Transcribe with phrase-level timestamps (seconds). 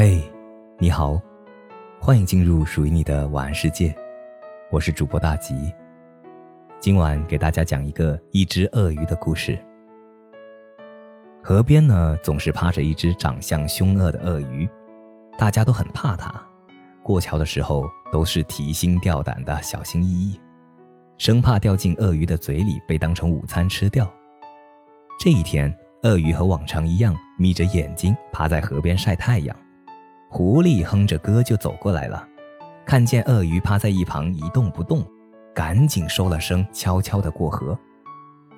[0.00, 0.22] 嘿，
[0.78, 1.20] 你好，
[2.00, 3.92] 欢迎进入属于你的晚安世界，
[4.70, 5.74] 我是主播大吉。
[6.78, 9.58] 今晚给大家讲一个一只鳄鱼的故事。
[11.42, 14.68] 河边呢，总是趴着一只长相凶恶的鳄鱼，
[15.36, 16.32] 大家都很怕它。
[17.02, 20.40] 过桥的时候都是提心吊胆的，小心翼翼，
[21.16, 24.08] 生怕掉进鳄鱼的嘴里被当成午餐吃掉。
[25.18, 29.56] 这一天，鳄鱼和往常一样，眯着眼睛趴在河边晒太阳。
[30.30, 32.26] 狐狸哼着歌就走过来了，
[32.84, 35.02] 看见鳄鱼趴在一旁一动不动，
[35.54, 37.76] 赶紧收了声，悄悄地过河。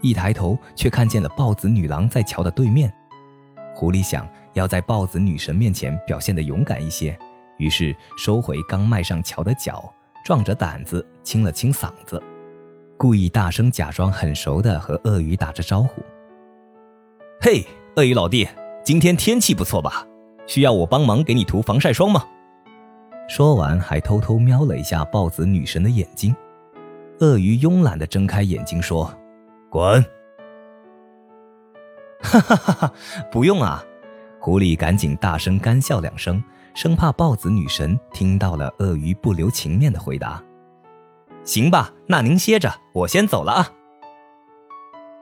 [0.00, 2.92] 一抬头，却看见了豹子女郎在桥的对面。
[3.72, 7.16] 狐狸想要在豹子女神面前表现得勇敢一些，
[7.56, 9.92] 于是收回刚迈上桥的脚，
[10.24, 12.20] 壮着胆子清了清嗓子，
[12.96, 16.02] 故意大声假装很熟的和鳄鱼打着招呼
[17.40, 18.48] ：“嘿，鳄鱼老弟，
[18.84, 20.04] 今天天气不错吧？”
[20.50, 22.24] 需要我帮忙给你涂防晒霜吗？
[23.28, 26.34] 说完，还偷偷瞄了一下豹子女神的眼睛。
[27.20, 29.14] 鳄鱼慵懒地睁开眼睛说
[29.70, 30.04] ：“滚！”
[32.20, 32.92] 哈哈哈哈，
[33.30, 33.80] 不用啊！
[34.40, 36.42] 狐狸赶紧大声干笑两声，
[36.74, 40.42] 生怕豹子女神听到了鳄鱼不留情面的回答。
[41.44, 43.68] 行吧，那您歇着，我先走了啊。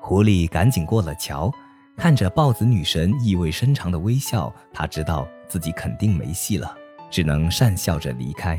[0.01, 1.53] 狐狸赶紧过了桥。
[1.99, 6.73] 看着豹子女神意味深长的微笑，他知道自己肯定没戏了，
[7.11, 8.59] 只能讪笑着离开。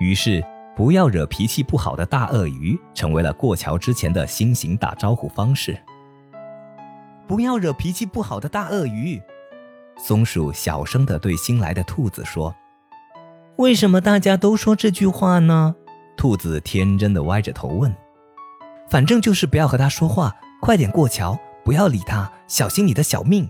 [0.00, 5.80] 于是，不要惹脾气不好的大鳄鱼成为了过桥之前的新型打招呼方式。
[7.28, 9.22] 不要惹脾气不好的大鳄鱼，
[9.96, 12.52] 松鼠小声地对新来的兔子说
[13.54, 15.76] ：“为什么大家都说这句话呢？”
[16.18, 17.94] 兔子天真的歪着头问
[18.90, 21.38] ：“反正就是不要和他说话，快点过桥。”
[21.68, 23.46] 不要理他，小心你的小命。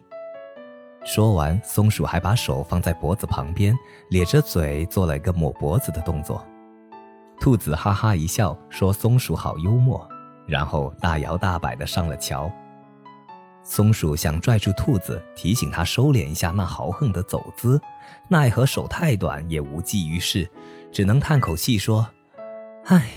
[1.05, 3.73] 说完，松鼠还把手放在脖子旁边，
[4.11, 6.45] 咧着嘴做了一个抹脖子的动作。
[7.39, 10.05] 兔子哈哈一笑，说：“松鼠好幽默。”
[10.49, 12.51] 然后大摇大摆地上了桥。
[13.63, 17.81] 松鼠想拽住兔子，提醒他收敛一下那豪横的走姿，
[18.27, 20.51] 奈何手太短，也无济于事，
[20.91, 22.05] 只能叹口气说
[22.87, 23.11] ：“唉，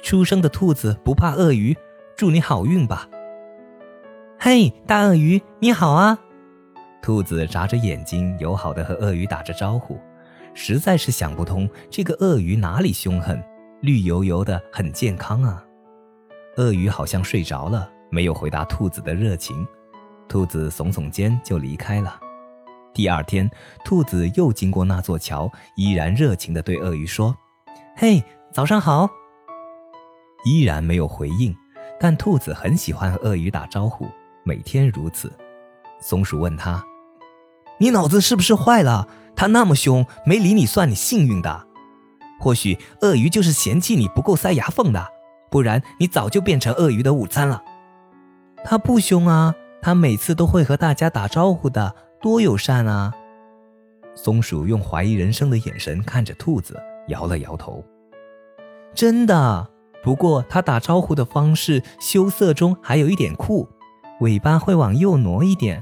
[0.00, 1.76] 初生的兔子不怕鳄鱼，
[2.16, 3.08] 祝你好运吧。”
[4.40, 6.16] 嘿，大鳄鱼，你好啊！
[7.02, 9.98] 兔子眨着眼睛，友好的和鳄鱼打着招呼，
[10.54, 13.42] 实在是想不通这个鳄鱼哪里凶狠，
[13.80, 15.64] 绿油油的，很健康啊。
[16.56, 19.66] 鳄鱼好像睡着了，没有回答兔子的热情。
[20.28, 22.20] 兔子耸耸肩就离开了。
[22.94, 23.50] 第二天，
[23.84, 27.36] 兔子又经过那座桥，依然热情地对鳄鱼说
[27.98, 28.22] ：“嘿，
[28.52, 29.10] 早上好。”
[30.46, 31.52] 依然没有回应，
[31.98, 34.06] 但兔子很喜欢和鳄鱼打招呼。
[34.48, 35.30] 每天如此，
[36.00, 36.82] 松鼠问他
[37.76, 39.06] ：“你脑子是不是坏了？
[39.36, 41.66] 他那么凶，没理你算你幸运的。
[42.40, 45.06] 或许鳄鱼就是嫌弃你不够塞牙缝的，
[45.50, 47.62] 不然你早就变成鳄鱼的午餐了。”
[48.64, 53.12] 他不凶啊，他每次都会和大家打招呼的，多友善啊！
[54.14, 57.84] 松鼠用怀疑人生的眼神看着兔子，摇了摇头
[58.96, 59.68] ：“真的，
[60.02, 63.68] 不过他打招呼的方式羞涩中还有一点酷。”
[64.20, 65.80] 尾巴会往右挪一点，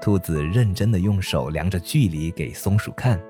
[0.00, 3.20] 兔子认真的用手量着距离给松鼠看，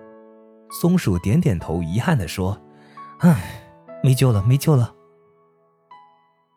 [0.70, 2.58] 松鼠点点头，遗憾的说
[3.20, 3.62] ：“唉，
[4.02, 4.94] 没救了，没救了。”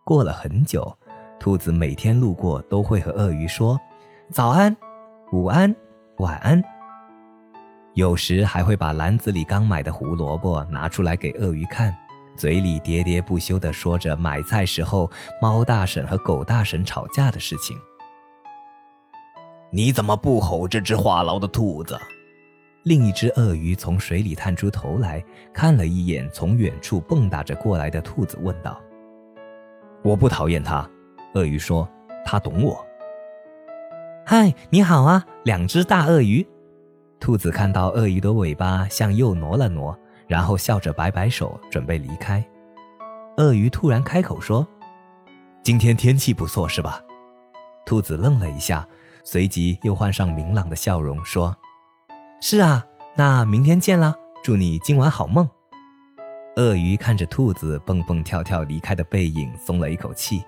[0.06, 0.98] 过了很久，
[1.38, 3.78] 兔子每天路过都会和鳄鱼说
[4.32, 4.76] ：“早安，
[5.34, 5.76] 午安，
[6.20, 6.64] 晚安。”
[7.96, 11.94] 有时还会把篮子里刚买的胡萝卜拿出来给鳄鱼看，
[12.36, 15.10] 嘴里喋喋不休地说着买菜时候
[15.42, 17.78] 猫大婶和狗大婶吵架的事情。
[19.70, 21.98] 你怎么不吼这只话痨的兔子？
[22.84, 28.82] 另一只鳄鱼从水里探出头来看了一眼从远处蹦跶着过来的兔子，问道
[30.04, 30.90] ：“我不讨厌它。”
[31.36, 31.88] 鳄鱼说
[32.26, 32.84] ：“它懂我。”
[34.26, 36.46] 嗨，你好啊，两只大鳄鱼。
[37.20, 39.96] 兔子看到鳄鱼的尾巴向右挪了挪，
[40.32, 42.42] 然后笑着摆摆手，准备离开。
[43.36, 44.66] 鳄鱼突然开口说
[45.62, 47.02] ：“今天天气不错，是吧？”
[47.86, 48.88] 兔子愣了一下。
[49.26, 51.54] 随即又换上明朗的笑容，说
[52.42, 52.82] ：“是啊，
[53.14, 55.48] 那明天见啦，祝你今晚好梦。”
[56.56, 60.42] 鳄鱼看着兔子蹦蹦跳跳离开的背影，松了一口气。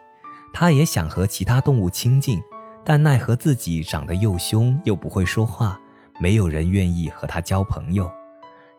[0.53, 2.41] 它也想和其他动物亲近，
[2.85, 5.77] 但奈何自己长得又凶又不会说话，
[6.19, 8.09] 没有人愿意和它交朋友。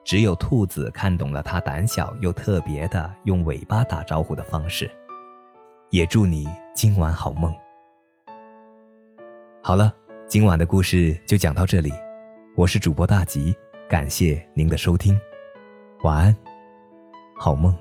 [0.04, 4.90] 只有兔子看懂了它胆小又特别的用尾巴打招呼的方式。
[5.90, 7.54] 也祝你今晚好梦。
[9.62, 9.94] 好了，
[10.28, 11.90] 今晚的故事就讲到这里。
[12.54, 13.56] 我是主播大吉，
[13.88, 15.18] 感谢您的收听，
[16.02, 16.36] 晚安，
[17.36, 17.74] 好梦。